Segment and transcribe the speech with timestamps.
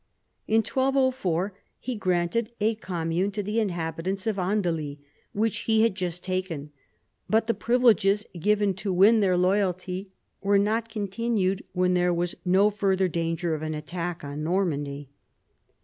[0.47, 4.97] In 1204 he granted a commune to the inhabitants of Andely,
[5.31, 6.71] which he had just taken,
[7.29, 10.09] but the privileges given to win their loyalty
[10.41, 15.11] were not con tinued when there was no further danger of an attack on Normandy.